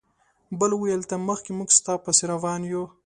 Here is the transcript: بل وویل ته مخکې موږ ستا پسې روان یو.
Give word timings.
بل 0.59 0.71
وویل 0.73 1.01
ته 1.09 1.15
مخکې 1.27 1.51
موږ 1.57 1.69
ستا 1.79 1.93
پسې 2.03 2.23
روان 2.33 2.61
یو. 2.71 2.83